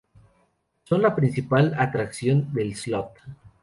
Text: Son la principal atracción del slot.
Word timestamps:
Son 0.85 0.99
la 1.03 1.15
principal 1.15 1.75
atracción 1.77 2.51
del 2.55 2.73
slot. 2.73 3.19